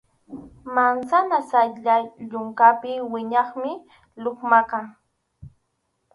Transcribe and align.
Mansana 0.73 1.37
sayay 1.49 2.03
yunkapi 2.31 2.91
wiñaqmi 3.11 3.71
lukmaqa. 4.23 4.79